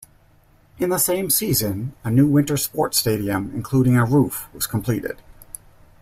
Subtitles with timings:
[0.79, 5.21] In the same season a new winter sports stadium, including a roof, was completed.